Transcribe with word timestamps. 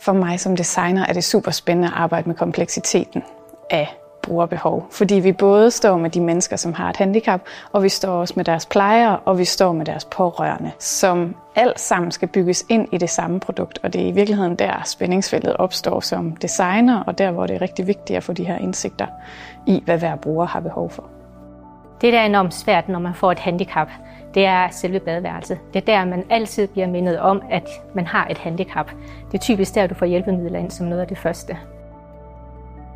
For 0.00 0.12
mig 0.12 0.40
som 0.40 0.56
designer 0.56 1.06
er 1.06 1.12
det 1.12 1.24
super 1.24 1.50
spændende 1.50 1.88
at 1.88 1.94
arbejde 1.96 2.28
med 2.28 2.36
kompleksiteten 2.36 3.22
af 3.70 3.96
brugerbehov. 4.22 4.86
Fordi 4.90 5.14
vi 5.14 5.32
både 5.32 5.70
står 5.70 5.98
med 5.98 6.10
de 6.10 6.20
mennesker, 6.20 6.56
som 6.56 6.72
har 6.72 6.90
et 6.90 6.96
handicap, 6.96 7.40
og 7.72 7.82
vi 7.82 7.88
står 7.88 8.12
også 8.12 8.34
med 8.36 8.44
deres 8.44 8.66
plejere, 8.66 9.18
og 9.18 9.38
vi 9.38 9.44
står 9.44 9.72
med 9.72 9.86
deres 9.86 10.04
pårørende, 10.04 10.70
som 10.78 11.36
alt 11.56 11.80
sammen 11.80 12.10
skal 12.10 12.28
bygges 12.28 12.64
ind 12.68 12.88
i 12.92 12.98
det 12.98 13.10
samme 13.10 13.40
produkt. 13.40 13.78
Og 13.82 13.92
det 13.92 14.02
er 14.02 14.06
i 14.06 14.10
virkeligheden 14.10 14.56
der 14.56 14.82
spændingsfeltet 14.84 15.56
opstår 15.56 16.00
som 16.00 16.36
designer, 16.36 17.00
og 17.00 17.18
der 17.18 17.30
hvor 17.30 17.46
det 17.46 17.56
er 17.56 17.62
rigtig 17.62 17.86
vigtigt 17.86 18.16
at 18.16 18.22
få 18.22 18.32
de 18.32 18.44
her 18.44 18.58
indsigter 18.58 19.06
i, 19.66 19.82
hvad 19.84 19.98
hver 19.98 20.16
bruger 20.16 20.46
har 20.46 20.60
behov 20.60 20.90
for. 20.90 21.19
Det, 22.00 22.12
der 22.12 22.18
er 22.18 22.26
enormt 22.26 22.54
svært, 22.54 22.88
når 22.88 22.98
man 22.98 23.14
får 23.14 23.32
et 23.32 23.38
handicap, 23.38 23.88
det 24.34 24.46
er 24.46 24.68
selve 24.70 25.00
badeværelset. 25.00 25.58
Det 25.74 25.80
er 25.80 25.86
der, 25.86 26.04
man 26.04 26.24
altid 26.30 26.68
bliver 26.68 26.86
mindet 26.86 27.18
om, 27.18 27.42
at 27.50 27.68
man 27.94 28.06
har 28.06 28.26
et 28.30 28.38
handicap. 28.38 28.90
Det 29.32 29.38
er 29.38 29.42
typisk 29.42 29.74
der, 29.74 29.86
du 29.86 29.94
får 29.94 30.06
hjælpemidler 30.06 30.58
ind 30.58 30.70
som 30.70 30.86
noget 30.86 31.00
af 31.02 31.08
det 31.08 31.18
første. 31.18 31.56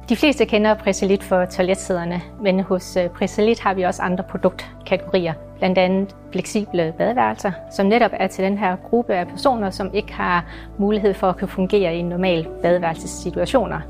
De 0.09 0.17
fleste 0.17 0.45
kender 0.45 0.75
Priselit 0.75 1.23
for 1.23 1.45
toiletsæderne, 1.45 2.21
men 2.41 2.61
hos 2.61 2.97
øh, 2.97 3.09
Priselit 3.09 3.61
har 3.61 3.75
vi 3.75 3.83
også 3.83 4.03
andre 4.03 4.25
produktkategorier, 4.25 5.33
blandt 5.59 5.79
andet 5.79 6.17
fleksible 6.33 6.95
badeværelser, 6.99 7.53
som 7.71 7.87
netop 7.87 8.11
er 8.15 8.27
til 8.27 8.45
den 8.45 8.59
her 8.59 8.77
gruppe 8.77 9.15
af 9.15 9.29
personer, 9.29 9.71
som 9.71 9.91
ikke 9.95 10.13
har 10.13 10.45
mulighed 10.79 11.15
for 11.15 11.29
at 11.29 11.37
kunne 11.37 11.49
fungere 11.49 11.97
i 11.97 12.03
normal 12.03 12.47
badeværelsessituationer. 12.63 13.81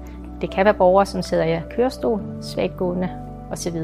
Det 0.41 0.51
kan 0.51 0.65
være 0.65 0.75
borgere, 0.75 1.07
som 1.07 1.23
sidder 1.23 1.45
i 1.45 1.61
kørestol, 1.77 2.21
svaggående 2.43 3.11
osv. 3.55 3.77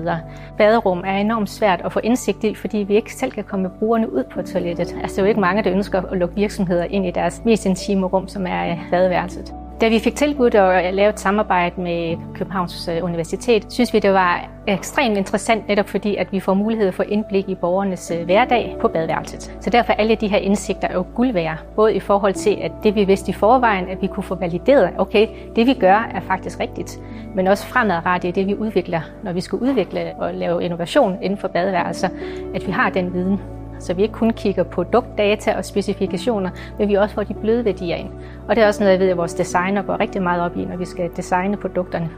Baderum 0.59 1.02
er 1.06 1.16
enormt 1.16 1.51
svært 1.51 1.80
at 1.84 1.92
få 1.92 2.01
indsigt 2.02 2.45
i, 2.45 2.55
fordi 2.55 2.79
vi 2.79 2.97
ikke 2.97 3.15
selv 3.15 3.33
kan 3.33 3.45
komme 3.45 3.70
brugerne 3.79 4.12
ud 4.12 4.24
på 4.24 4.43
toilettet. 4.43 4.96
Altså, 5.02 5.16
det 5.16 5.19
er 5.19 5.23
jo 5.23 5.29
ikke 5.29 5.41
mange, 5.41 5.65
der 5.65 5.73
ønsker 5.73 6.02
at 6.02 6.19
lukke 6.19 6.34
virksomheder 6.34 6.84
ind 6.84 7.06
i 7.06 7.10
deres 7.10 7.43
mest 7.45 7.66
intime 7.66 8.06
rum, 8.06 8.29
som 8.29 8.46
er 8.46 8.70
øh, 8.70 8.79
badeværelset. 8.91 9.59
Da 9.80 9.89
vi 9.89 9.98
fik 9.98 10.15
tilbudt 10.15 10.55
at 10.55 10.95
lave 10.95 11.11
et 11.11 11.20
samarbejde 11.20 11.80
med 11.80 12.16
Københavns 12.35 12.88
øh, 12.88 13.04
Universitet, 13.04 13.73
synes 13.73 13.95
vi, 13.95 13.99
det 13.99 14.13
var 14.13 14.49
ekstremt 14.66 15.16
interessant, 15.16 15.68
netop 15.68 15.88
fordi, 15.88 16.16
at 16.16 16.32
vi 16.32 16.41
får 16.41 16.54
mulighed 16.54 16.93
for 16.93 17.02
indblik 17.02 17.49
i 17.49 17.54
borgernes 17.54 18.10
øh, 18.10 18.24
hverdag 18.24 18.77
på 18.80 18.88
badeværelset. 18.88 19.57
Så 19.60 19.71
derfor 19.71 19.93
alle 19.93 20.15
de 20.15 20.29
her 20.29 20.38
indsigter 20.38 20.88
er 20.88 20.95
jo 20.95 21.04
guld 21.15 21.32
værd, 21.32 21.59
både 21.77 21.95
i 21.95 22.01
forhold 22.01 22.35
til, 22.35 22.59
at 22.63 22.73
det 22.82 22.95
vi 22.95 23.04
vidste 23.04 23.30
i 23.30 23.32
forvejen, 23.32 23.88
at 23.88 24.02
vi 24.02 24.07
kunne 24.07 24.24
få 24.24 24.35
valideret, 24.35 24.91
okay, 24.99 25.29
det 25.57 25.66
vi 25.66 25.74
gør 25.74 26.09
er 26.15 26.21
faktisk 26.21 26.60
rigtigt, 26.60 27.01
men 27.35 27.47
også 27.47 27.66
fremadrettet 27.66 28.35
det 28.35 28.47
vi 28.47 28.54
udvikler, 28.54 29.01
når 29.23 29.32
vi 29.32 29.41
skal 29.41 29.59
udvikle 29.59 30.13
og 30.19 30.35
lave 30.35 30.65
innovation 30.65 31.19
inden 31.23 31.38
for 31.38 31.49
badeværelser, 31.49 32.09
at 32.54 32.66
vi 32.66 32.73
har 32.73 32.91
den 32.91 33.15
viden 33.15 33.41
så 33.80 33.95
vi 33.95 34.02
ikke 34.02 34.14
kun 34.14 34.30
kigger 34.30 34.62
på 34.62 34.70
produktdata 34.70 35.56
og 35.56 35.64
specifikationer, 35.64 36.50
men 36.78 36.88
vi 36.88 36.95
også 36.95 37.14
får 37.14 37.23
de 37.23 37.34
bløde 37.34 37.64
værdier 37.64 37.96
ind. 37.96 38.09
Og 38.48 38.56
det 38.56 38.64
er 38.64 38.68
også 38.68 38.80
noget, 38.80 38.92
jeg 38.92 39.00
ved, 39.00 39.09
at 39.09 39.16
vores 39.16 39.34
designer 39.34 39.82
går 39.82 40.00
rigtig 40.00 40.23
meget 40.23 40.42
op 40.42 40.56
i, 40.56 40.64
når 40.64 40.76
vi 40.76 40.84
skal 40.84 41.10
designe 41.16 41.56
produkterne. 41.56 42.10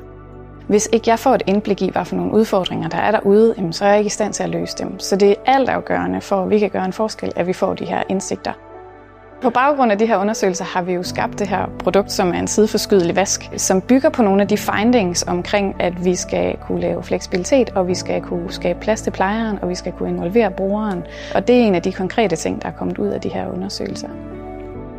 Hvis 0.69 0.89
ikke 0.93 1.11
jeg 1.11 1.19
får 1.19 1.35
et 1.35 1.43
indblik 1.47 1.83
i, 1.83 1.91
hvad 1.91 2.05
for 2.05 2.17
nogle 2.17 2.33
udfordringer 2.33 2.89
der 2.89 2.99
er 2.99 3.11
derude, 3.11 3.69
så 3.71 3.85
er 3.85 3.89
jeg 3.89 3.99
ikke 3.99 4.07
i 4.07 4.11
stand 4.11 4.33
til 4.33 4.43
at 4.43 4.51
løse 4.51 4.77
dem. 4.79 4.99
Så 4.99 5.17
det 5.17 5.31
er 5.31 5.35
altafgørende 5.47 6.21
for, 6.21 6.43
at 6.43 6.51
vi 6.51 6.59
kan 6.59 6.71
gøre 6.71 6.85
en 6.85 6.93
forskel, 6.93 7.33
at 7.37 7.47
vi 7.47 7.53
får 7.53 7.75
de 7.75 7.85
her 7.85 8.03
indsigter. 8.09 8.53
På 9.43 9.51
baggrund 9.51 9.93
af 9.93 9.99
de 9.99 10.07
her 10.07 10.17
undersøgelser 10.17 10.65
har 10.65 10.83
vi 10.83 10.93
jo 10.93 11.03
skabt 11.03 11.39
det 11.39 11.49
her 11.49 11.67
produkt, 11.79 12.13
som 12.13 12.29
er 12.29 12.39
en 12.39 12.47
sideforskydelig 12.47 13.17
vask, 13.17 13.51
som 13.57 13.81
bygger 13.81 14.11
på 14.11 14.23
nogle 14.23 14.43
af 14.43 14.49
de 14.49 14.57
findings 14.57 15.25
omkring, 15.29 15.77
at 15.81 16.05
vi 16.05 16.15
skal 16.15 16.57
kunne 16.57 16.81
lave 16.81 17.03
fleksibilitet, 17.03 17.71
og 17.71 17.89
vi 17.89 17.95
skal 17.95 18.23
kunne 18.23 18.53
skabe 18.53 18.81
plads 18.81 19.03
til 19.03 19.11
plejeren, 19.11 19.59
og 19.63 19.69
vi 19.69 19.75
skal 19.75 19.93
kunne 19.93 20.09
involvere 20.09 20.51
brugeren. 20.51 21.03
Og 21.35 21.49
det 21.49 21.57
er 21.57 21.61
en 21.61 21.75
af 21.75 21.83
de 21.83 21.93
konkrete 21.93 22.37
ting, 22.37 22.63
der 22.63 22.69
er 22.69 22.73
kommet 22.73 22.99
ud 22.99 23.09
af 23.09 23.21
de 23.21 23.29
her 23.29 23.53
undersøgelser. 23.55 24.09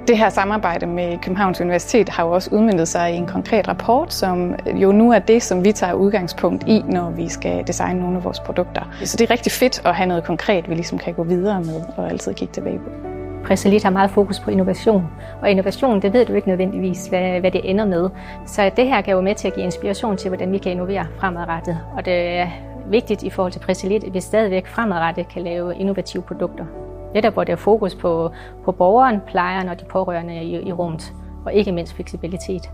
Det 0.08 0.18
her 0.18 0.30
samarbejde 0.30 0.86
med 0.86 1.18
Københavns 1.18 1.62
Universitet 1.62 2.10
har 2.10 2.26
jo 2.26 2.32
også 2.32 2.50
udmyndtet 2.52 2.88
sig 2.88 3.14
i 3.14 3.16
en 3.16 3.28
konkret 3.28 3.68
rapport, 3.68 4.14
som 4.14 4.56
jo 4.76 4.92
nu 4.92 5.12
er 5.12 5.20
det, 5.20 5.44
som 5.44 5.66
vi 5.66 5.72
tager 5.72 5.94
udgangspunkt 5.94 6.64
i, 6.68 6.84
når 6.88 7.10
vi 7.10 7.30
skal 7.30 7.68
designe 7.68 8.00
nogle 8.00 8.18
af 8.18 8.24
vores 8.24 8.40
produkter. 8.40 8.82
Så 9.04 9.18
det 9.18 9.26
er 9.26 9.32
rigtig 9.32 9.52
fedt 9.52 9.82
at 9.86 9.96
have 9.96 10.08
noget 10.08 10.24
konkret, 10.24 10.70
vi 10.70 10.76
ligesom 10.76 10.98
kan 10.98 11.14
gå 11.14 11.24
videre 11.24 11.60
med 11.60 11.82
og 11.98 12.10
altid 12.10 12.34
kigge 12.34 12.54
tilbage 12.54 12.80
på. 12.80 13.13
Præsalit 13.44 13.84
har 13.84 13.90
meget 13.90 14.12
fokus 14.12 14.40
på 14.40 14.52
innovation, 14.52 15.08
og 15.42 15.50
innovation, 15.50 16.02
det 16.02 16.14
ved 16.14 16.26
du 16.26 16.34
ikke 16.34 16.48
nødvendigvis, 16.48 17.08
hvad, 17.08 17.40
hvad 17.40 17.52
det 17.52 17.70
ender 17.70 17.86
med. 17.86 18.10
Så 18.46 18.72
det 18.76 18.88
her 18.88 19.02
kan 19.02 19.14
jo 19.14 19.22
med 19.22 19.36
til 19.36 19.48
at 19.48 19.54
give 19.54 19.66
inspiration 19.66 20.18
til, 20.18 20.30
hvordan 20.30 20.52
vi 20.52 20.58
kan 20.58 20.72
innovere 20.72 21.06
fremadrettet. 21.18 21.80
Og 21.98 22.06
det 22.06 22.14
er 22.14 22.48
vigtigt 22.88 23.24
i 23.24 23.30
forhold 23.30 23.52
til 23.52 23.60
Præsalit, 23.60 24.04
at 24.04 24.14
vi 24.14 24.20
stadigvæk 24.20 24.68
fremadrettet 24.68 25.28
kan 25.28 25.42
lave 25.42 25.76
innovative 25.76 26.24
produkter. 26.24 26.66
Netop 27.14 27.34
hvor 27.34 27.44
der 27.44 27.54
er 27.54 27.58
fokus 27.58 27.96
på, 27.96 28.32
på 28.66 28.72
borgeren, 28.72 29.22
plejeren 29.28 29.70
og 29.70 29.80
de 29.80 29.86
pårørende 29.86 30.44
i, 30.44 30.68
i 30.68 30.72
rummet, 30.72 31.14
og 31.46 31.54
ikke 31.54 31.72
mindst 31.72 31.94
fleksibilitet. 31.94 32.70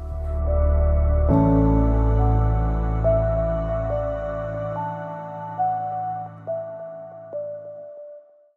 thank 1.29 1.63
you 1.63 1.69